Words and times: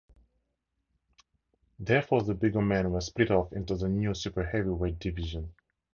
Therefore, 1.77 2.23
the 2.23 2.33
bigger 2.33 2.59
men 2.63 2.89
were 2.89 3.01
split 3.01 3.29
off 3.29 3.53
into 3.53 3.75
the 3.75 3.87
new 3.87 4.15
super 4.15 4.43
heavyweight 4.43 4.97
division. 4.97 5.53